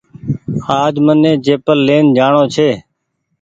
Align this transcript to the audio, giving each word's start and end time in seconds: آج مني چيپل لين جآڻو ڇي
آج 0.79 0.93
مني 1.05 1.33
چيپل 1.45 1.77
لين 1.87 2.05
جآڻو 2.15 2.43
ڇي 2.53 2.69